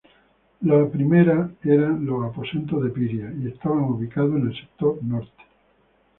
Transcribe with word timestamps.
La 0.61 0.83
primera 0.89 1.51
eran 1.63 2.07
los 2.07 2.25
aposentos 2.25 2.83
de 2.83 2.89
Piria 2.89 3.31
y 3.39 3.49
estaban 3.49 3.83
ubicados 3.83 4.31
en 4.33 4.47
el 4.49 4.59
sector 4.59 4.97
Norte. 5.03 5.43